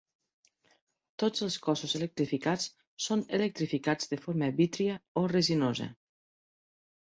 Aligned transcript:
Tots 1.23 1.43
els 1.47 1.57
cossos 1.67 1.93
electrificats 1.99 2.67
són 3.09 3.23
electrificats 3.41 4.13
de 4.15 4.21
forma 4.25 4.53
vítria 4.65 4.99
o 5.23 5.27
resinosa. 5.39 5.93